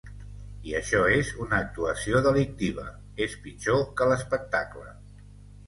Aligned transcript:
I 0.69 0.71
això 0.79 1.01
és 1.17 1.29
una 1.45 1.59
actuació 1.65 2.23
delictiva, 2.29 2.87
és 3.29 3.39
pitjor 3.47 3.87
que 4.01 4.11
l’espectacle. 4.15 4.91